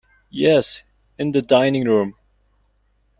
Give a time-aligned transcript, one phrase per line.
[0.31, 0.81] Yes,
[1.19, 2.15] in the dining-room.